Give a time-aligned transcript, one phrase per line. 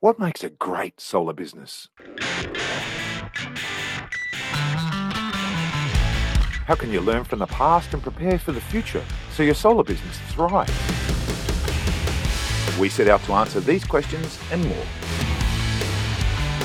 [0.00, 1.88] What makes a great solar business?
[6.66, 9.84] How can you learn from the past and prepare for the future so your solar
[9.84, 10.70] business thrives?
[12.78, 14.84] We set out to answer these questions and more.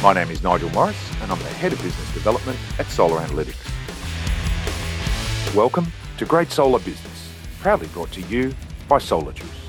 [0.03, 3.55] My name is Nigel Morris, and I'm the Head of Business Development at Solar Analytics.
[5.55, 5.87] Welcome
[6.17, 8.53] to Great Solar Business, proudly brought to you
[8.89, 9.60] by Solar Juice.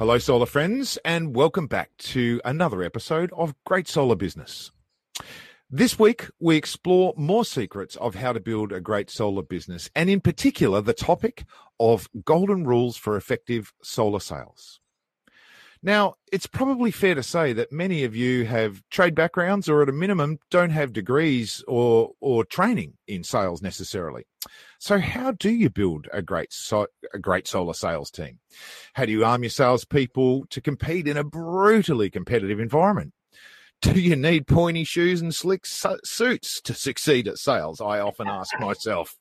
[0.00, 4.70] Hello, solar friends, and welcome back to another episode of Great Solar Business.
[5.68, 10.08] This week, we explore more secrets of how to build a great solar business, and
[10.08, 11.44] in particular, the topic
[11.78, 14.80] of golden rules for effective solar sales.
[15.82, 19.90] Now, it's probably fair to say that many of you have trade backgrounds or at
[19.90, 24.24] a minimum don't have degrees or, or training in sales necessarily.
[24.80, 28.38] So how do you build a great, so, a great solar sales team?
[28.94, 33.12] How do you arm your salespeople to compete in a brutally competitive environment?
[33.82, 37.82] Do you need pointy shoes and slick suits to succeed at sales?
[37.82, 39.16] I often ask myself.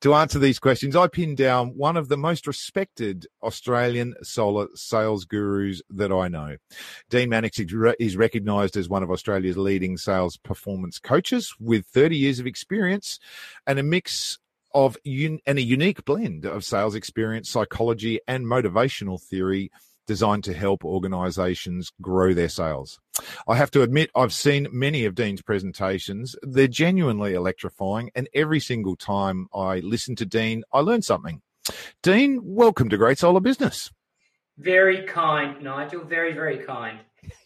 [0.00, 5.26] To answer these questions, I pinned down one of the most respected Australian solar sales
[5.26, 6.56] gurus that I know.
[7.10, 12.38] Dean Mannix is recognised as one of Australia's leading sales performance coaches with 30 years
[12.38, 13.18] of experience
[13.66, 14.38] and a mix
[14.72, 19.70] of un- and a unique blend of sales experience, psychology, and motivational theory
[20.06, 22.98] designed to help organizations grow their sales.
[23.46, 26.34] I have to admit, I've seen many of Dean's presentations.
[26.42, 31.42] They're genuinely electrifying, and every single time I listen to Dean, I learn something.
[32.02, 33.92] Dean, welcome to Great Solar Business.
[34.58, 36.04] Very kind, Nigel.
[36.04, 36.98] Very, very kind.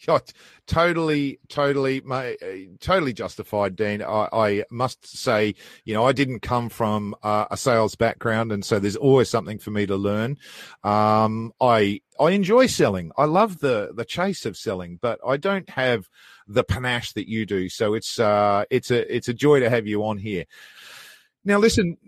[0.67, 2.33] totally, totally, uh,
[2.81, 4.03] totally justified, Dean.
[4.03, 8.65] I, I, must say, you know, I didn't come from uh, a sales background, and
[8.65, 10.39] so there's always something for me to learn.
[10.83, 13.13] Um, I I enjoy selling.
[13.17, 16.09] I love the the chase of selling, but I don't have
[16.47, 17.69] the panache that you do.
[17.69, 20.45] So it's uh, it's a it's a joy to have you on here.
[21.47, 21.99] Now, listen,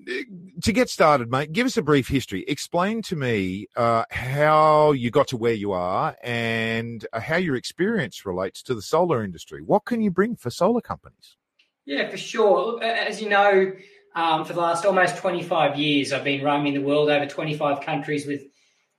[0.63, 2.45] to get started, mate, give us a brief history.
[2.49, 7.55] Explain to me uh, how you got to where you are and uh, how your
[7.55, 9.61] experience relates to the solar industry.
[9.61, 11.37] What can you bring for solar companies?
[11.85, 12.83] Yeah, for sure.
[12.83, 13.73] As you know,
[14.15, 18.27] um, for the last almost 25 years, I've been roaming the world over 25 countries
[18.27, 18.43] with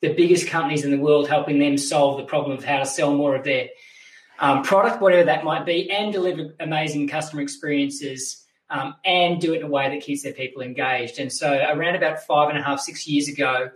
[0.01, 3.15] the biggest companies in the world, helping them solve the problem of how to sell
[3.15, 3.69] more of their
[4.37, 9.61] um, product, whatever that might be, and deliver amazing customer experiences um, and do it
[9.61, 11.19] in a way that keeps their people engaged.
[11.19, 13.69] And so, around about five and a half, six years ago,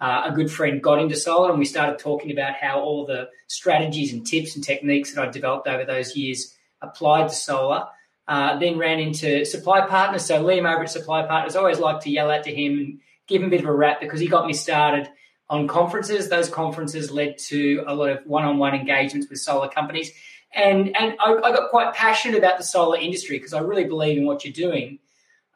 [0.00, 3.28] uh, a good friend got into solar, and we started talking about how all the
[3.46, 7.86] strategies and tips and techniques that I developed over those years applied to solar.
[8.26, 10.24] Uh, then ran into supply partners.
[10.24, 13.00] So Liam over at Supply Partners, I always like to yell out to him and
[13.28, 15.10] give him a bit of a rap because he got me started
[15.50, 16.30] on conferences.
[16.30, 20.10] Those conferences led to a lot of one-on-one engagements with solar companies
[20.54, 24.18] and and I, I, got quite passionate about the solar industry because I really believe
[24.18, 24.98] in what you're doing.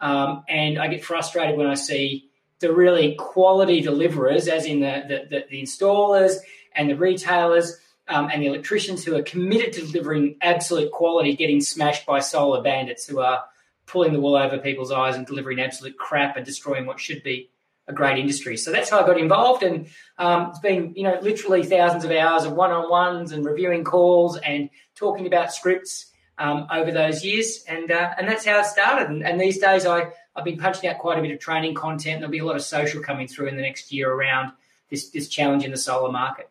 [0.01, 5.05] Um, and I get frustrated when I see the really quality deliverers, as in the
[5.09, 6.37] the, the, the installers
[6.75, 7.79] and the retailers
[8.09, 12.63] um, and the electricians who are committed to delivering absolute quality, getting smashed by solar
[12.63, 13.45] bandits who are
[13.87, 17.51] pulling the wool over people's eyes and delivering absolute crap and destroying what should be
[17.89, 18.57] a great industry.
[18.57, 19.87] So that's how I got involved, and
[20.19, 24.71] um, it's been you know literally thousands of hours of one-on-ones and reviewing calls and
[24.95, 29.09] talking about scripts um, over those years, and uh, and that's how it started.
[29.09, 32.21] And, and, these days, I I've been punching out quite a bit of training content.
[32.21, 34.53] There'll be a lot of social coming through in the next year around
[34.91, 36.51] this this challenge in the solar market.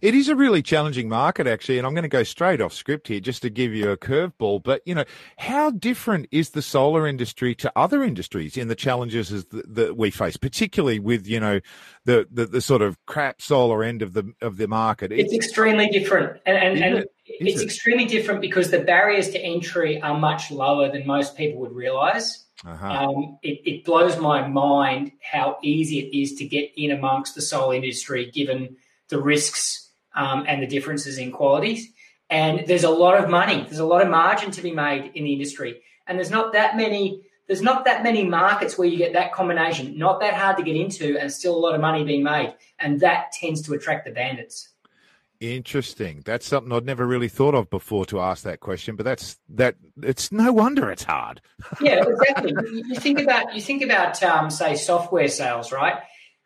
[0.00, 3.08] It is a really challenging market, actually, and I'm going to go straight off script
[3.08, 4.62] here just to give you a curveball.
[4.62, 5.04] But you know,
[5.38, 10.36] how different is the solar industry to other industries in the challenges that we face,
[10.36, 11.60] particularly with you know
[12.04, 15.12] the, the, the sort of crap solar end of the of the market?
[15.12, 17.12] It's, it's extremely different, and, and, and it?
[17.26, 17.64] it's it?
[17.64, 22.46] extremely different because the barriers to entry are much lower than most people would realize.
[22.64, 22.86] Uh-huh.
[22.86, 27.42] Um, it, it blows my mind how easy it is to get in amongst the
[27.42, 28.76] solar industry, given
[29.08, 31.88] the risks um, and the differences in qualities.
[32.30, 35.24] And there's a lot of money, there's a lot of margin to be made in
[35.24, 37.22] the industry, and there's not that many.
[37.48, 39.98] There's not that many markets where you get that combination.
[39.98, 43.00] Not that hard to get into, and still a lot of money being made, and
[43.00, 44.70] that tends to attract the bandits.
[45.42, 46.22] Interesting.
[46.24, 49.74] That's something I'd never really thought of before to ask that question, but that's that.
[50.00, 51.40] It's no wonder it's hard.
[51.80, 52.54] yeah, exactly.
[52.72, 55.96] you think about you think about um, say software sales, right?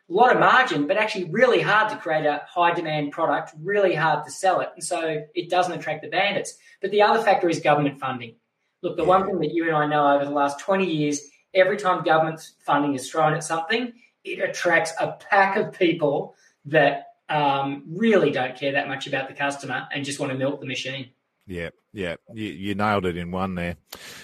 [0.09, 3.93] A lot of margin, but actually really hard to create a high demand product, really
[3.93, 4.69] hard to sell it.
[4.73, 6.57] And so it doesn't attract the bandits.
[6.81, 8.35] But the other factor is government funding.
[8.81, 11.21] Look, the one thing that you and I know over the last 20 years,
[11.53, 13.93] every time government funding is thrown at something,
[14.23, 19.33] it attracts a pack of people that um, really don't care that much about the
[19.33, 21.09] customer and just want to milk the machine.
[21.45, 23.75] Yeah, yeah, you, you, nailed it in one there.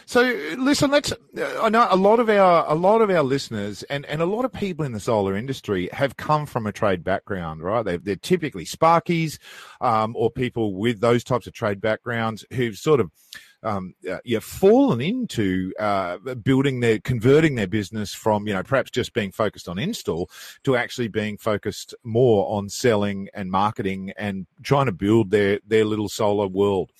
[0.05, 0.21] So
[0.59, 1.11] listen, let's.
[1.59, 4.45] I know a lot of our a lot of our listeners and, and a lot
[4.45, 7.83] of people in the solar industry have come from a trade background, right?
[7.83, 9.39] They're, they're typically sparkies,
[9.81, 13.09] um, or people with those types of trade backgrounds who've sort of
[13.63, 18.91] um, uh, yeah, fallen into uh, building their, converting their business from, you know, perhaps
[18.91, 20.29] just being focused on install
[20.63, 25.85] to actually being focused more on selling and marketing and trying to build their, their
[25.85, 26.91] little solar world.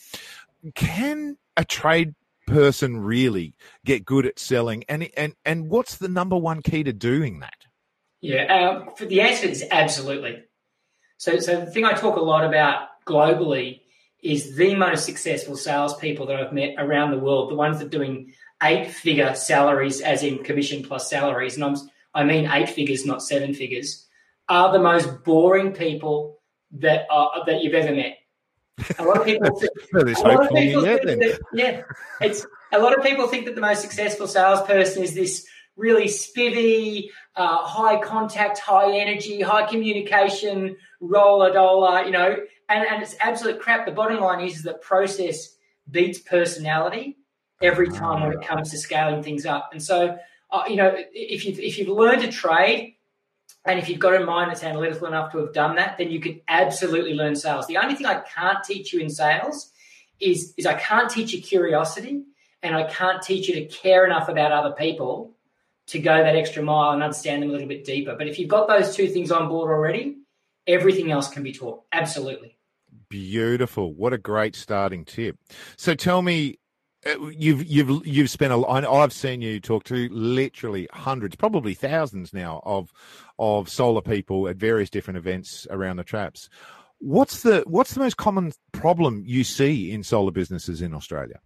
[0.76, 2.16] Can a trade
[2.48, 3.56] person really
[3.86, 4.84] get good at selling?
[4.90, 7.66] And, and, and what's the number one key to doing that?
[8.22, 10.44] Yeah, uh, the answer is absolutely.
[11.18, 13.82] So, so the thing I talk a lot about globally
[14.22, 17.90] is the most successful salespeople that I've met around the world, the ones that are
[17.90, 21.76] doing eight figure salaries, as in commission plus salaries, and I'm,
[22.14, 24.08] I mean eight figures, not seven figures,
[24.48, 26.40] are the most boring people
[26.72, 28.18] that are, that you've ever met.
[28.98, 31.84] A lot of people think, a lot of people think that, yeah,
[32.22, 37.10] it's a lot of people think that the most successful salesperson is this really spivvy,
[37.36, 42.36] uh, high contact, high energy, high communication, roller dollar, you know,
[42.70, 43.86] and, and it's absolute crap.
[43.86, 45.56] The bottom line is, is that process
[45.90, 47.18] beats personality
[47.62, 49.70] every time when it comes to scaling things up.
[49.72, 50.18] And so,
[50.52, 52.96] uh, you know, if you've, if you've learned to trade
[53.66, 56.20] and if you've got a mind that's analytical enough to have done that, then you
[56.20, 57.68] can absolutely learn sales.
[57.68, 59.72] The only thing I can't teach you in sales
[60.20, 62.24] is, is I can't teach you curiosity
[62.62, 65.34] and I can't teach you to care enough about other people
[65.88, 68.16] to go that extra mile and understand them a little bit deeper.
[68.18, 70.18] But if you've got those two things on board already,
[70.68, 71.84] everything else can be taught.
[71.92, 72.58] Absolutely.
[73.10, 73.94] Beautiful.
[73.94, 75.38] What a great starting tip.
[75.78, 76.58] So tell me,
[77.06, 82.62] you've you've you've spent a I've seen you talk to literally hundreds, probably thousands now
[82.66, 82.92] of
[83.40, 86.50] of solar people at various different events around the traps.
[87.00, 91.40] What's the what's the most common problem you see in solar businesses in Australia?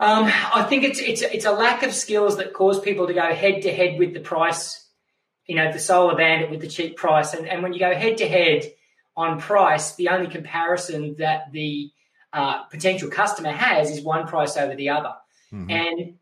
[0.00, 3.34] Um, I think it's it's it's a lack of skills that cause people to go
[3.34, 4.88] head to head with the price,
[5.46, 8.18] you know, the solar bandit with the cheap price, and and when you go head
[8.18, 8.72] to head
[9.16, 11.90] on price, the only comparison that the
[12.32, 15.14] uh, potential customer has is one price over the other,
[15.52, 15.70] mm-hmm.
[15.70, 16.14] and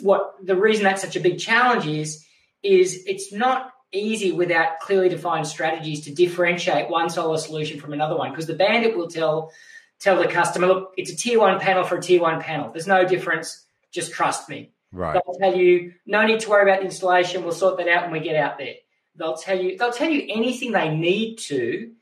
[0.00, 2.26] what the reason that's such a big challenge is
[2.62, 8.16] is it's not easy without clearly defined strategies to differentiate one solar solution from another
[8.16, 9.52] one because the bandit will tell
[10.00, 12.70] tell the customer, look, it's a tier one panel for a tier one panel.
[12.70, 13.64] There's no difference.
[13.90, 14.70] Just trust me.
[14.92, 15.14] Right.
[15.14, 17.42] They'll tell you, no need to worry about the installation.
[17.42, 18.74] We'll sort that out when we get out there.
[19.16, 21.92] They'll tell you, they'll tell you anything they need to,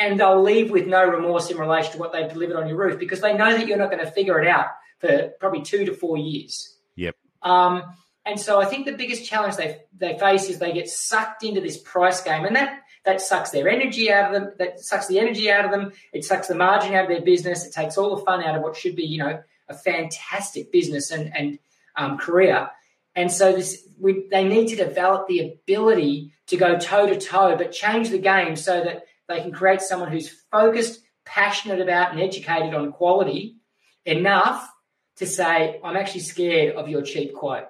[0.00, 2.98] and they'll leave with no remorse in relation to what they've delivered on your roof
[2.98, 4.68] because they know that you're not going to figure it out
[4.98, 6.74] for probably two to four years.
[6.96, 7.16] Yep.
[7.42, 7.82] Um,
[8.24, 11.60] and so I think the biggest challenge they they face is they get sucked into
[11.60, 14.52] this price game, and that that sucks their energy out of them.
[14.58, 15.92] That sucks the energy out of them.
[16.12, 17.66] It sucks the margin out of their business.
[17.66, 21.10] It takes all the fun out of what should be, you know, a fantastic business
[21.10, 21.58] and and
[21.96, 22.70] um, career.
[23.14, 27.56] And so this, we, they need to develop the ability to go toe to toe,
[27.56, 32.20] but change the game so that they can create someone who's focused, passionate about, and
[32.20, 33.56] educated on quality
[34.04, 34.68] enough
[35.16, 37.66] to say, "I'm actually scared of your cheap quote."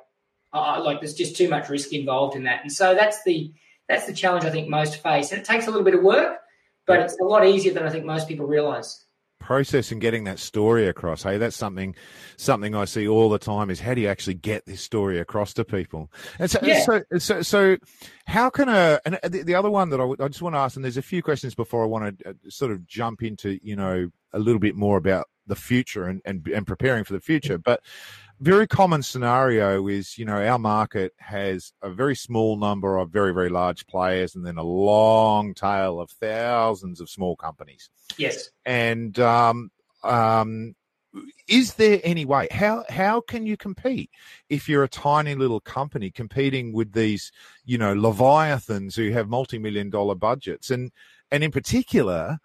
[0.53, 3.53] Uh, like there's just too much risk involved in that, and so that's the
[3.89, 5.33] that's the challenge I think most face.
[5.33, 6.39] And it takes a little bit of work,
[6.87, 9.05] but it's a lot easier than I think most people realize.
[9.51, 11.25] Process and getting that story across.
[11.25, 11.97] Hey, that's something
[12.37, 15.53] something I see all the time is how do you actually get this story across
[15.55, 16.09] to people?
[16.39, 16.85] And so, yeah.
[16.85, 17.77] so, so, so,
[18.27, 20.77] how can a, and the, the other one that I, I just want to ask,
[20.77, 23.75] and there's a few questions before I want to uh, sort of jump into, you
[23.75, 27.59] know, a little bit more about the future and, and, and preparing for the future.
[27.59, 27.81] But
[28.41, 33.35] very common scenario is, you know, our market has a very small number of very,
[33.35, 37.91] very large players and then a long tail of thousands of small companies.
[38.17, 38.51] Yes.
[38.65, 39.71] And, um,
[40.03, 40.75] um,
[41.49, 44.11] is there any way how how can you compete
[44.49, 47.33] if you're a tiny little company competing with these
[47.65, 50.93] you know leviathans who have multi-million dollar budgets and
[51.33, 52.39] and in particular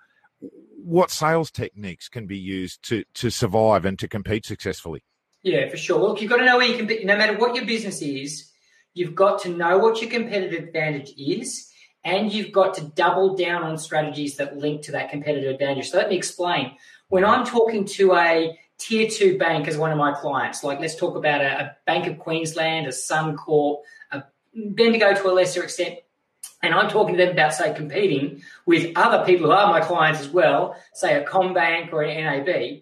[0.83, 5.03] what sales techniques can be used to to survive and to compete successfully
[5.45, 5.99] yeah, for sure.
[5.99, 6.87] Look, you've got to know where you can.
[6.87, 8.51] be, No matter what your business is,
[8.95, 11.71] you've got to know what your competitive advantage is,
[12.03, 15.91] and you've got to double down on strategies that link to that competitive advantage.
[15.91, 16.71] So let me explain.
[17.09, 20.95] When I'm talking to a tier two bank as one of my clients, like let's
[20.95, 24.23] talk about a, a Bank of Queensland, a Suncorp, a
[24.55, 25.99] Bendigo to a lesser extent,
[26.63, 30.21] and I'm talking to them about, say, competing with other people who are my clients
[30.21, 32.81] as well, say a CommBank or an NAB,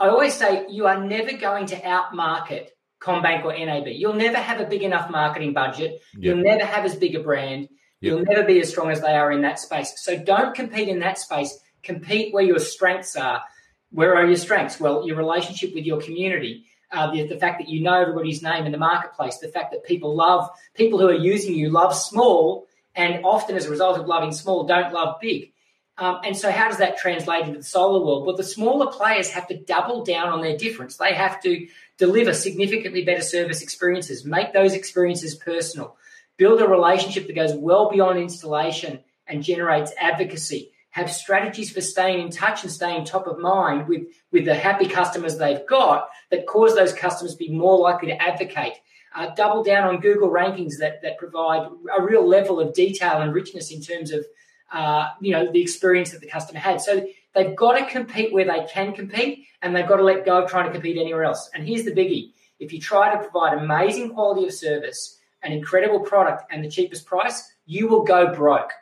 [0.00, 2.68] I always say you are never going to outmarket
[3.02, 3.88] CommBank or NAB.
[3.88, 6.00] You'll never have a big enough marketing budget.
[6.14, 6.22] Yep.
[6.22, 7.62] You'll never have as big a brand.
[7.62, 7.68] Yep.
[8.00, 9.92] You'll never be as strong as they are in that space.
[9.96, 11.58] So don't compete in that space.
[11.82, 13.42] Compete where your strengths are.
[13.90, 14.80] Where are your strengths?
[14.80, 18.64] Well, your relationship with your community, uh, the, the, fact that you know everybody's name
[18.64, 22.66] in the marketplace, the fact that people love people who are using you love small,
[22.94, 25.52] and often as a result of loving small, don't love big.
[26.00, 28.24] Um, and so, how does that translate into the solar world?
[28.24, 30.96] Well, the smaller players have to double down on their difference.
[30.96, 35.98] They have to deliver significantly better service experiences, make those experiences personal,
[36.38, 42.20] build a relationship that goes well beyond installation and generates advocacy, have strategies for staying
[42.20, 46.46] in touch and staying top of mind with, with the happy customers they've got that
[46.46, 48.72] cause those customers to be more likely to advocate.
[49.14, 53.34] Uh, double down on Google rankings that, that provide a real level of detail and
[53.34, 54.24] richness in terms of
[54.72, 56.80] uh, you know the experience that the customer had.
[56.80, 60.42] So they've got to compete where they can compete, and they've got to let go
[60.42, 61.50] of trying to compete anywhere else.
[61.54, 66.00] And here's the biggie: if you try to provide amazing quality of service, an incredible
[66.00, 68.72] product, and the cheapest price, you will go broke.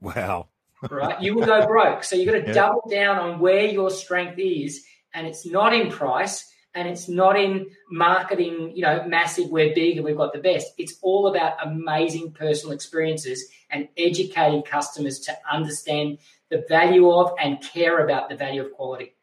[0.00, 0.48] Wow.
[0.90, 2.04] right, you will go broke.
[2.04, 2.52] So you've got to yeah.
[2.52, 7.38] double down on where your strength is, and it's not in price and it's not
[7.38, 10.72] in marketing, you know, massive, we're big and we've got the best.
[10.78, 17.60] It's all about amazing personal experiences and educating customers to understand the value of and
[17.60, 19.14] care about the value of quality.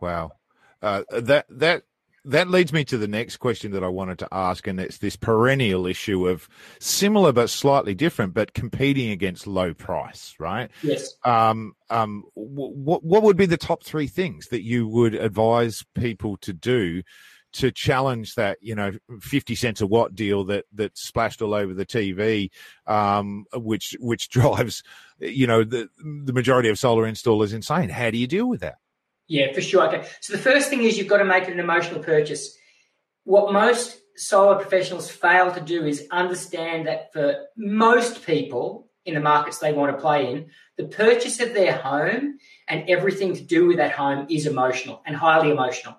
[0.00, 0.32] Wow.
[0.80, 1.84] Uh, that that
[2.24, 5.16] that leads me to the next question that I wanted to ask, and it's this
[5.16, 6.48] perennial issue of
[6.78, 10.70] similar but slightly different, but competing against low price, right?
[10.82, 11.14] Yes.
[11.24, 16.36] Um, um, what what would be the top three things that you would advise people
[16.38, 17.02] to do
[17.54, 21.74] to challenge that, you know, fifty cents a watt deal that that splashed all over
[21.74, 22.50] the TV,
[22.86, 24.84] um, which which drives,
[25.18, 27.88] you know, the the majority of solar installers insane?
[27.88, 28.76] How do you deal with that?
[29.32, 29.88] Yeah, for sure.
[29.88, 30.06] Okay.
[30.20, 32.54] So the first thing is you've got to make it an emotional purchase.
[33.24, 39.20] What most solar professionals fail to do is understand that for most people in the
[39.20, 42.36] markets they want to play in, the purchase of their home
[42.68, 45.94] and everything to do with that home is emotional and highly emotional.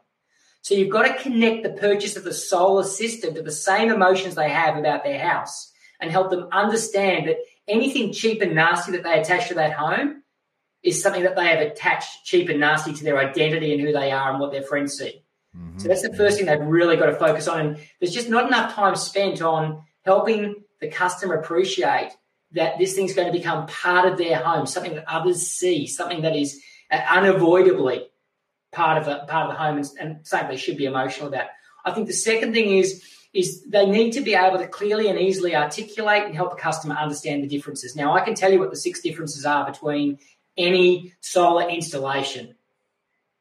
[0.61, 4.35] So you've got to connect the purchase of the solar system to the same emotions
[4.35, 7.37] they have about their house and help them understand that
[7.67, 10.22] anything cheap and nasty that they attach to that home
[10.83, 14.11] is something that they have attached cheap and nasty to their identity and who they
[14.11, 15.23] are and what their friends see.
[15.57, 15.79] Mm-hmm.
[15.79, 17.59] So that's the first thing they've really got to focus on.
[17.59, 22.11] And there's just not enough time spent on helping the customer appreciate
[22.51, 26.21] that this thing's going to become part of their home, something that others see, something
[26.21, 26.61] that is
[26.91, 28.07] uh, unavoidably
[28.71, 31.47] part of the part of the home, and, and something they should be emotional about.
[31.85, 35.19] I think the second thing is is they need to be able to clearly and
[35.19, 37.95] easily articulate and help a customer understand the differences.
[37.95, 40.19] Now, I can tell you what the six differences are between
[40.57, 42.55] any solar installation.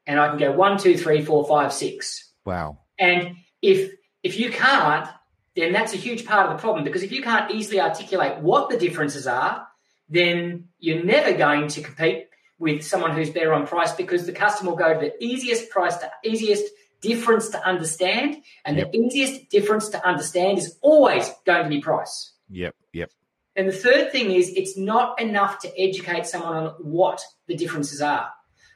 [0.05, 2.31] And I can go one, two, three, four, five, six.
[2.45, 2.79] Wow.
[2.99, 3.91] And if
[4.21, 5.07] if you can't,
[5.55, 8.69] then that's a huge part of the problem because if you can't easily articulate what
[8.69, 9.67] the differences are,
[10.09, 12.27] then you're never going to compete
[12.59, 15.97] with someone who's better on price because the customer will go to the easiest price
[15.97, 16.63] to easiest
[17.01, 18.91] difference to understand, and yep.
[18.91, 22.33] the easiest difference to understand is always going to be price.
[22.49, 23.11] Yep, yep.
[23.55, 28.01] And the third thing is it's not enough to educate someone on what the differences
[28.01, 28.29] are.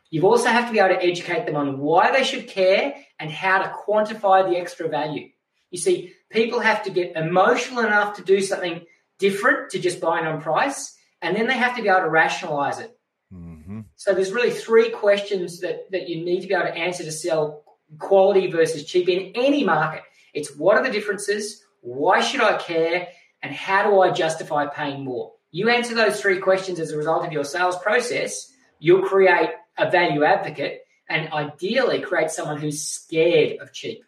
[0.09, 3.29] You also have to be able to educate them on why they should care and
[3.29, 5.29] how to quantify the extra value.
[5.71, 8.85] You see, people have to get emotional enough to do something
[9.19, 12.79] different to just buying on price, and then they have to be able to rationalize
[12.79, 12.97] it.
[13.33, 13.81] Mm-hmm.
[13.95, 17.11] So there's really three questions that, that you need to be able to answer to
[17.11, 17.63] sell
[17.99, 20.03] quality versus cheap in any market.
[20.33, 21.63] It's what are the differences?
[21.81, 23.09] Why should I care?
[23.47, 25.31] And how do I justify paying more?
[25.51, 29.89] You answer those three questions as a result of your sales process, you'll create a
[29.89, 34.03] value advocate and ideally create someone who's scared of cheap.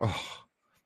[0.00, 0.22] Oh,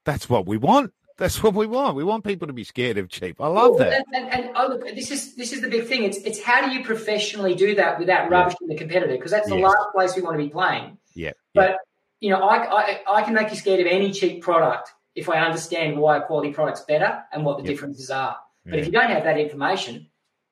[0.06, 0.94] that's what we want.
[1.18, 1.94] That's what we want.
[1.94, 3.38] We want people to be scared of cheap.
[3.38, 3.92] I love that.
[3.92, 6.04] And, and, and, oh, look, this is this is the big thing.
[6.04, 9.12] It's it's how do you professionally do that without rubbishing the competitor?
[9.12, 9.64] Because that's the yes.
[9.64, 10.96] last place we want to be playing.
[11.14, 11.32] Yeah.
[11.54, 11.76] But
[12.20, 15.38] you know, I, I I can make you scared of any cheap product if I
[15.38, 17.72] understand why a quality product's better and what the yep.
[17.72, 18.36] differences are.
[18.64, 18.80] But yeah.
[18.80, 20.08] if you don't have that information,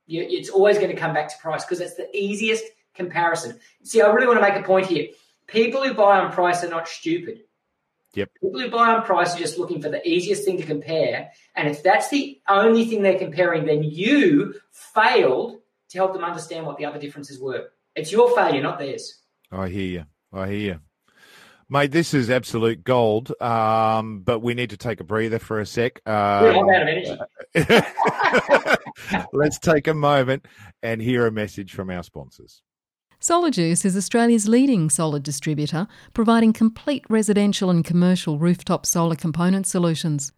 [0.06, 3.60] you, it's always going to come back to price because it's the easiest comparison.
[3.84, 5.08] See, I really want to make a point here.
[5.46, 7.42] People who buy on price are not stupid.
[8.14, 8.30] Yep.
[8.40, 11.30] People who buy on price are just looking for the easiest thing to compare.
[11.54, 15.58] And if that's the only thing they're comparing, then you failed
[15.90, 17.68] to help them understand what the other differences were.
[17.94, 19.20] It's your failure, not theirs.
[19.50, 20.04] I hear you.
[20.32, 20.80] I hear you.
[21.68, 23.32] Mate, this is absolute gold.
[23.40, 26.00] Um, but we need to take a breather for a sec.
[26.06, 27.16] Um, I'm out of energy.
[29.32, 30.46] let's take a moment
[30.82, 32.62] and hear a message from our sponsors.
[33.20, 40.30] SolarJuice is Australia's leading solar distributor, providing complete residential and commercial rooftop solar component solutions.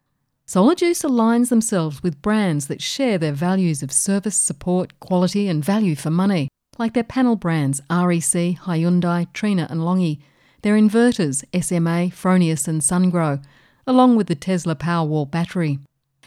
[0.47, 5.97] SolarJuice aligns themselves with brands that share their values of service, support, quality, and value
[5.97, 10.21] for money, like their panel brands REC, Hyundai, Trina, and Longi,
[10.63, 13.43] their inverters SMA, Fronius, and SunGrow,
[13.87, 15.79] along with the Tesla Powerwall battery.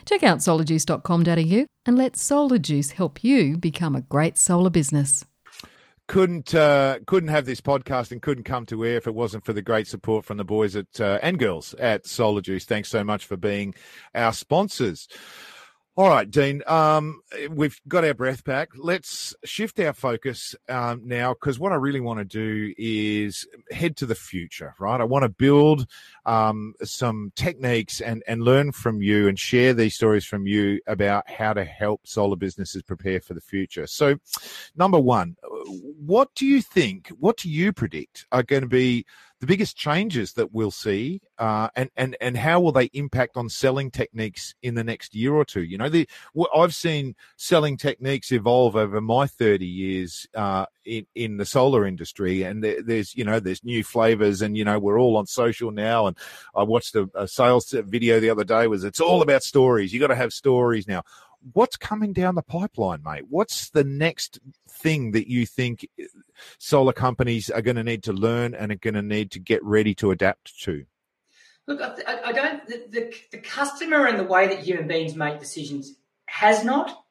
[0.05, 5.25] Check out solarjuice.com.au and let SolarJuice help you become a great solar business
[6.09, 9.53] couldn't uh, couldn't have this podcast and couldn't come to air if it wasn't for
[9.53, 12.63] the great support from the boys at uh, and girls at SolarJuice.
[12.63, 13.75] Thanks so much for being
[14.15, 15.07] our sponsors.
[15.99, 16.63] All right, Dean.
[16.65, 18.69] Um, we've got our breath back.
[18.73, 23.97] Let's shift our focus um, now because what I really want to do is head
[23.97, 25.01] to the future, right?
[25.01, 25.87] I want to build
[26.25, 31.29] um, some techniques and, and learn from you and share these stories from you about
[31.29, 33.85] how to help solar businesses prepare for the future.
[33.85, 34.15] So,
[34.77, 39.05] number one, what do you think, what do you predict are going to be
[39.39, 43.47] the biggest changes that we'll see, uh, and and and how will they impact on
[43.47, 45.63] selling techniques in the next year or two?
[45.63, 46.09] You know, the
[46.53, 52.43] I've seen selling techniques evolve over my thirty years uh, in in the solar industry,
[52.43, 55.71] and there, there's you know there's new flavors, and you know we're all on social
[55.71, 56.07] now.
[56.07, 56.17] And
[56.53, 58.67] I watched a, a sales video the other day.
[58.67, 59.93] Was it's all about stories?
[59.93, 61.03] You got to have stories now
[61.53, 63.25] what's coming down the pipeline, mate?
[63.29, 65.87] What's the next thing that you think
[66.57, 69.63] solar companies are going to need to learn and are going to need to get
[69.63, 70.85] ready to adapt to?
[71.67, 72.67] Look, I, I don't.
[72.67, 75.93] The, the, the, customer and the way that human beings make decisions
[76.25, 77.03] has not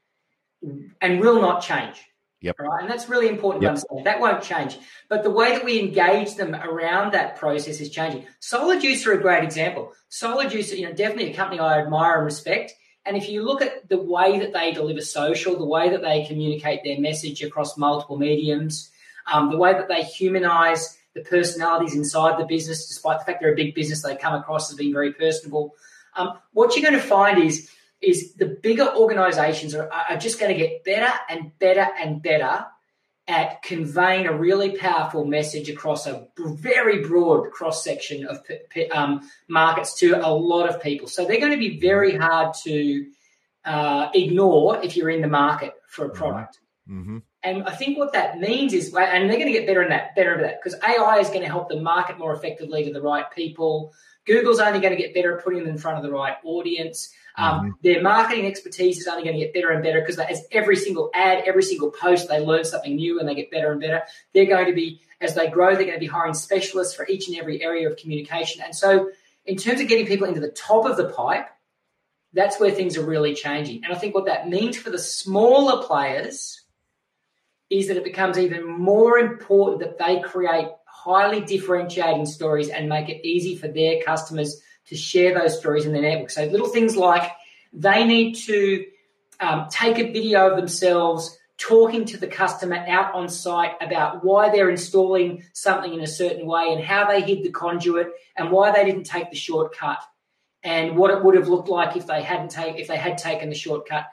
[1.01, 2.05] and will not change.
[2.41, 2.57] Yep.
[2.59, 2.83] Right.
[2.83, 3.69] And that's really important yep.
[3.69, 4.07] to understand.
[4.07, 4.79] That won't change.
[5.09, 8.27] But the way that we engage them around that process is changing.
[8.41, 9.93] SolarJuice are a great example.
[10.11, 12.75] SolarJuice, you know, definitely a company I admire and respect.
[13.09, 16.27] And if you look at the way that they deliver social, the way that they
[16.27, 18.91] communicate their message across multiple mediums,
[19.33, 23.55] um, the way that they humanize the personalities inside the business, despite the fact they're
[23.55, 25.75] a big business, they come across as being very personable.
[26.17, 30.53] Um, what you're going to find is is the bigger organizations are, are just going
[30.53, 32.67] to get better and better and better
[33.29, 38.43] at conveying a really powerful message across a very broad cross section of
[38.91, 41.07] um, markets to a lot of people.
[41.07, 43.07] So they're going to be very hard to
[43.67, 46.59] uh, ignore if you're in the market for a product.
[46.88, 47.19] Mm-hmm.
[47.43, 50.17] And I think what that means is, and they're going to get better in that,
[50.17, 53.03] better at that, because AI is going to help them market more effectively to the
[53.03, 53.93] right people.
[54.25, 57.12] Google's only going to get better at putting them in front of the right audience.
[57.38, 57.70] Um, mm-hmm.
[57.83, 61.09] Their marketing expertise is only going to get better and better because as every single
[61.14, 64.03] ad, every single post, they learn something new and they get better and better.
[64.35, 67.29] They're going to be, as they grow, they're going to be hiring specialists for each
[67.29, 68.62] and every area of communication.
[68.62, 69.11] And so,
[69.46, 71.48] in terms of getting people into the top of the pipe,
[72.33, 73.85] that's where things are really changing.
[73.85, 76.61] And I think what that means for the smaller players
[77.70, 83.09] is that it becomes even more important that they create highly differentiating stories and make
[83.09, 86.31] it easy for their customers to share those stories in their network.
[86.31, 87.31] So little things like
[87.72, 88.87] they need to
[89.40, 94.48] um, take a video of themselves talking to the customer out on site about why
[94.48, 98.70] they're installing something in a certain way and how they hid the conduit and why
[98.70, 99.98] they didn't take the shortcut
[100.62, 103.48] and what it would have looked like if they hadn't take if they had taken
[103.48, 104.07] the shortcut.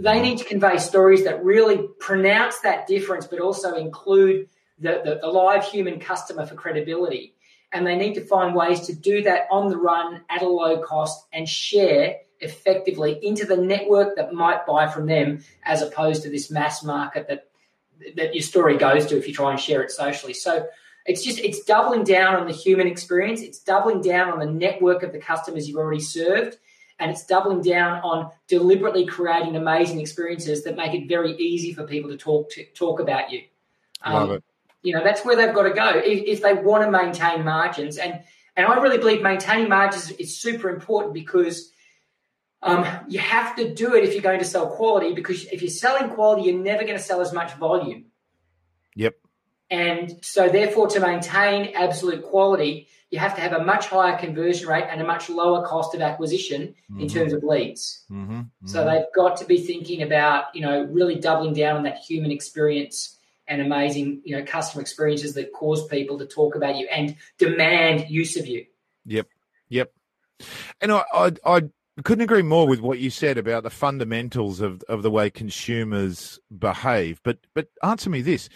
[0.00, 5.18] They need to convey stories that really pronounce that difference, but also include the, the,
[5.22, 7.34] the live human customer for credibility
[7.72, 10.80] and they need to find ways to do that on the run at a low
[10.82, 16.30] cost and share effectively into the network that might buy from them as opposed to
[16.30, 17.48] this mass market that
[18.16, 20.34] that your story goes to if you try and share it socially.
[20.34, 20.66] So
[21.06, 23.40] it's just it's doubling down on the human experience.
[23.40, 26.58] It's doubling down on the network of the customers you've already served.
[26.98, 31.84] And it's doubling down on deliberately creating amazing experiences that make it very easy for
[31.84, 33.42] people to talk to talk about you.
[34.04, 34.44] Love um, it
[34.82, 37.96] you know, that's where they've got to go if, if they want to maintain margins.
[37.98, 38.22] And
[38.56, 41.70] and I really believe maintaining margins is super important because
[42.62, 45.14] um, you have to do it if you're going to sell quality.
[45.14, 48.06] Because if you're selling quality, you're never going to sell as much volume.
[48.94, 49.14] Yep.
[49.70, 54.68] And so, therefore, to maintain absolute quality, you have to have a much higher conversion
[54.68, 57.00] rate and a much lower cost of acquisition mm-hmm.
[57.00, 58.04] in terms of leads.
[58.10, 58.32] Mm-hmm.
[58.32, 58.66] Mm-hmm.
[58.66, 62.30] So they've got to be thinking about, you know, really doubling down on that human
[62.30, 63.18] experience
[63.52, 68.08] and amazing, you know, customer experiences that cause people to talk about you and demand
[68.08, 68.64] use of you.
[69.04, 69.28] Yep,
[69.68, 69.92] yep.
[70.80, 71.62] And I, I, I
[72.02, 76.40] couldn't agree more with what you said about the fundamentals of of the way consumers
[76.56, 77.20] behave.
[77.22, 78.48] But but answer me this: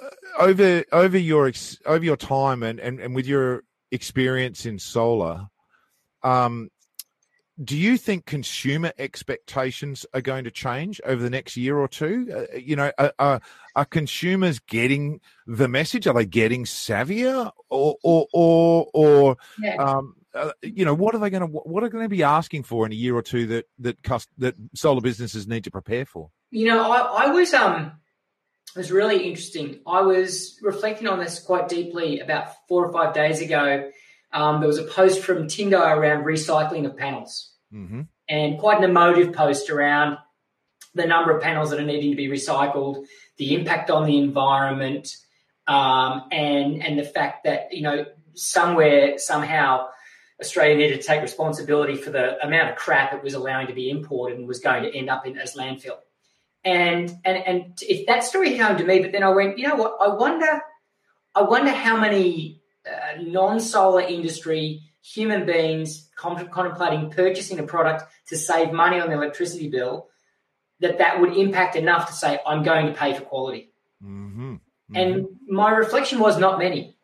[0.00, 1.50] uh, over over your
[1.84, 5.48] over your time and and, and with your experience in solar,
[6.22, 6.70] um,
[7.62, 12.28] do you think consumer expectations are going to change over the next year or two?
[12.32, 13.40] Uh, you know, are, are,
[13.74, 16.06] are, consumers getting the message?
[16.06, 19.76] Are they getting savvier, or or or, or yeah.
[19.76, 22.62] um, uh, you know, what are they going to what are going to be asking
[22.62, 26.06] for in a year or two that that cost, that solar businesses need to prepare
[26.06, 26.30] for?
[26.50, 27.92] You know, I, I was um
[28.74, 29.80] it was really interesting.
[29.86, 33.90] I was reflecting on this quite deeply about four or five days ago.
[34.32, 38.02] Um, there was a post from Tindo around recycling of panels, mm-hmm.
[38.28, 40.18] and quite an emotive post around
[40.94, 43.04] the number of panels that are needing to be recycled,
[43.36, 45.16] the impact on the environment,
[45.66, 49.88] um, and and the fact that you know somewhere somehow
[50.40, 53.90] Australia needed to take responsibility for the amount of crap it was allowing to be
[53.90, 55.98] imported and was going to end up in as landfill.
[56.64, 59.76] And and and if that story came to me, but then I went, you know
[59.76, 59.96] what?
[60.00, 60.60] I wonder,
[61.34, 68.72] I wonder how many uh, non-solar industry human beings contemplating purchasing a product to save
[68.72, 70.08] money on the electricity bill
[70.80, 73.72] that that would impact enough to say I'm going to pay for quality.
[74.02, 74.54] Mm-hmm.
[74.54, 74.96] Mm-hmm.
[74.96, 76.96] And my reflection was not many.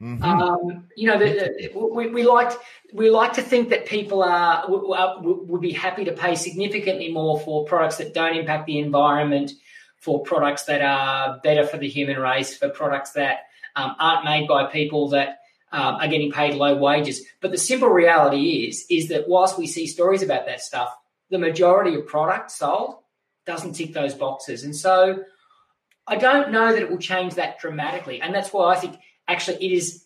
[0.00, 0.24] Mm-hmm.
[0.24, 2.50] Um, you know, the, the, we, we like
[2.92, 7.64] we like to think that people are would be happy to pay significantly more for
[7.64, 9.52] products that don't impact the environment,
[9.98, 14.48] for products that are better for the human race, for products that um, aren't made
[14.48, 15.38] by people that
[15.72, 17.24] um, are getting paid low wages.
[17.40, 20.94] But the simple reality is is that whilst we see stories about that stuff,
[21.30, 22.96] the majority of product sold
[23.46, 25.24] doesn't tick those boxes, and so
[26.06, 28.20] I don't know that it will change that dramatically.
[28.20, 28.96] And that's why I think
[29.28, 30.04] actually it is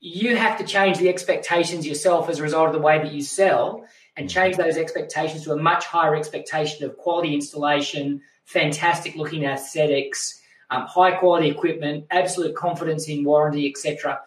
[0.00, 3.22] you have to change the expectations yourself as a result of the way that you
[3.22, 4.34] sell and mm-hmm.
[4.34, 10.86] change those expectations to a much higher expectation of quality installation, fantastic looking aesthetics, um,
[10.86, 14.20] high quality equipment, absolute confidence in warranty, etc.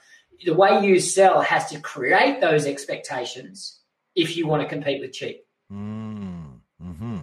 [0.46, 3.80] The way you sell has to create those expectations
[4.16, 5.46] if you want to compete with cheap.
[5.72, 7.20] Mm, mm-hmm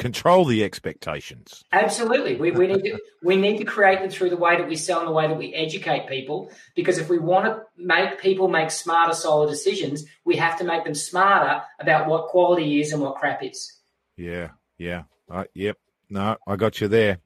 [0.00, 1.62] control the expectations.
[1.72, 2.34] Absolutely.
[2.36, 5.00] We, we need to we need to create them through the way that we sell
[5.00, 6.50] and the way that we educate people.
[6.74, 10.84] Because if we want to make people make smarter solar decisions, we have to make
[10.84, 13.78] them smarter about what quality is and what crap is.
[14.16, 15.02] Yeah, yeah.
[15.30, 15.76] Uh, yep.
[16.08, 17.18] No, I got you there.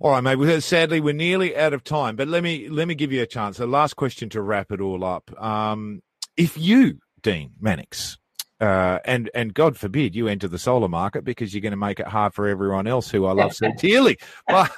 [0.00, 0.60] All right, mate.
[0.62, 3.56] Sadly, we're nearly out of time, but let me let me give you a chance.
[3.56, 5.30] The last question to wrap it all up.
[5.42, 6.02] Um,
[6.36, 8.16] if you, Dean Mannix,
[8.60, 11.98] uh, and and God forbid you enter the solar market because you're going to make
[11.98, 14.18] it hard for everyone else who I love so dearly.
[14.46, 14.70] But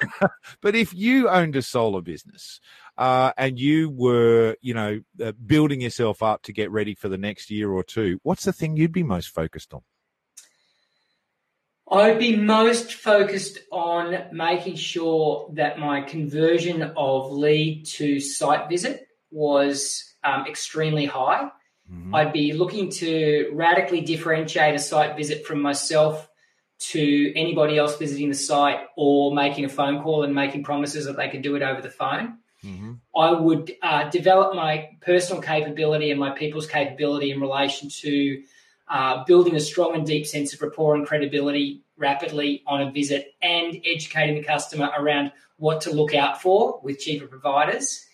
[0.63, 2.59] but if you owned a solar business
[2.97, 7.19] uh, and you were you know uh, building yourself up to get ready for the
[7.19, 9.83] next year or two, what's the thing you'd be most focused on?
[11.91, 19.09] I'd be most focused on making sure that my conversion of lead to site visit
[19.33, 21.51] was um, extremely high.
[21.93, 22.15] Mm-hmm.
[22.15, 26.29] I'd be looking to radically differentiate a site visit from myself
[26.79, 31.17] to anybody else visiting the site or making a phone call and making promises that
[31.17, 32.39] they can do it over the phone.
[32.65, 32.93] Mm-hmm.
[33.17, 38.43] I would uh, develop my personal capability and my people's capability in relation to
[38.91, 43.35] uh, building a strong and deep sense of rapport and credibility rapidly on a visit
[43.41, 48.05] and educating the customer around what to look out for with cheaper providers.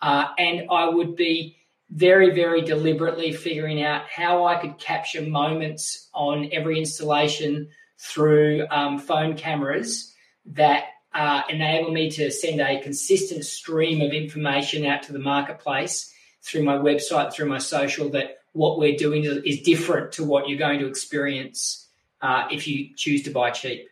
[0.00, 1.56] Uh, and I would be
[1.90, 8.98] very, very deliberately figuring out how I could capture moments on every installation through um,
[8.98, 10.14] phone cameras
[10.46, 16.14] that uh, enable me to send a consistent stream of information out to the marketplace
[16.42, 20.58] through my website, through my social, that what we're doing is different to what you're
[20.58, 21.88] going to experience
[22.20, 23.88] uh, if you choose to buy cheap.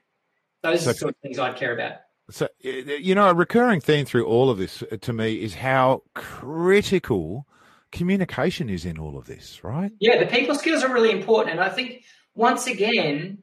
[0.63, 1.99] Those so, are the sort of things I'd care about.
[2.31, 6.03] So, you know, a recurring theme through all of this uh, to me is how
[6.15, 7.47] critical
[7.91, 9.93] communication is in all of this, right?
[9.99, 11.53] Yeah, the people skills are really important.
[11.53, 13.39] And I think once again,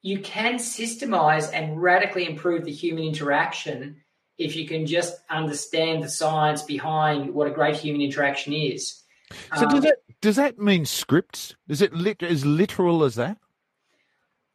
[0.00, 3.96] you can systemize and radically improve the human interaction
[4.38, 9.01] if you can just understand the science behind what a great human interaction is.
[9.56, 11.54] So um, does that does that mean scripts?
[11.68, 13.38] Is it lit, as literal as that?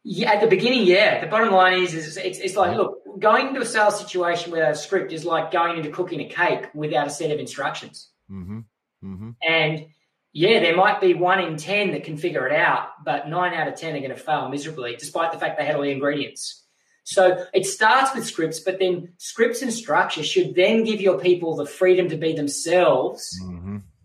[0.02, 1.20] Yeah, at the beginning, yeah.
[1.20, 4.70] The bottom line is, is it's, it's like, look, going into a sales situation without
[4.70, 8.08] a script is like going into cooking a cake without a set of instructions.
[8.30, 8.60] Mm-hmm.
[9.04, 9.30] Mm-hmm.
[9.46, 9.86] And
[10.32, 13.68] yeah, there might be one in 10 that can figure it out, but nine out
[13.68, 16.64] of 10 are going to fail miserably, despite the fact they had all the ingredients.
[17.04, 21.56] So it starts with scripts, but then scripts and structure should then give your people
[21.56, 23.57] the freedom to be themselves mm-hmm.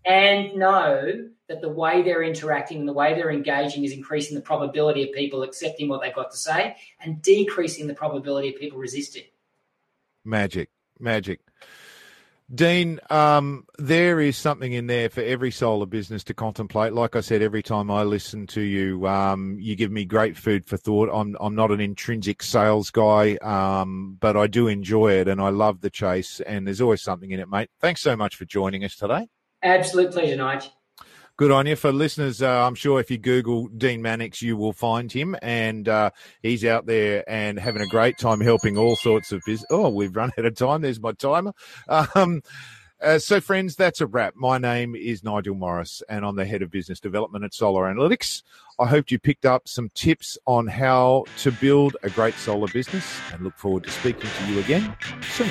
[0.05, 4.41] And know that the way they're interacting and the way they're engaging is increasing the
[4.41, 8.79] probability of people accepting what they've got to say and decreasing the probability of people
[8.79, 9.23] resisting.
[10.25, 11.41] Magic, magic.
[12.53, 16.93] Dean, um, there is something in there for every solar business to contemplate.
[16.93, 20.65] Like I said, every time I listen to you, um, you give me great food
[20.65, 21.09] for thought.
[21.11, 25.49] I'm I'm not an intrinsic sales guy, um, but I do enjoy it and I
[25.49, 26.41] love the chase.
[26.41, 27.69] And there's always something in it, mate.
[27.79, 29.27] Thanks so much for joining us today.
[29.63, 30.35] Absolute pleasure,
[31.37, 31.75] good on you.
[31.75, 35.87] For listeners, uh, I'm sure if you Google Dean Mannix, you will find him, and
[35.89, 39.67] uh, he's out there and having a great time helping all sorts of business.
[39.69, 40.81] Oh, we've run out of time.
[40.81, 41.53] There's my timer.
[41.87, 42.41] Um,
[43.01, 44.35] uh, so, friends, that's a wrap.
[44.35, 48.43] My name is Nigel Morris, and I'm the head of business development at Solar Analytics.
[48.79, 53.05] I hope you picked up some tips on how to build a great solar business,
[53.33, 54.95] and look forward to speaking to you again
[55.35, 55.49] soon.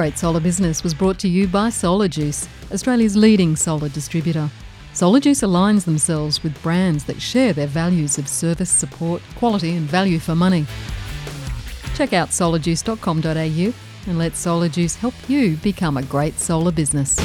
[0.00, 4.48] Great Solar Business was brought to you by Solar Juice, Australia's leading solar distributor.
[4.94, 9.86] Solar Juice aligns themselves with brands that share their values of service, support, quality, and
[9.86, 10.64] value for money.
[11.96, 13.74] Check out solarjuice.com.au
[14.10, 17.18] and let Solar Juice help you become a great solar business.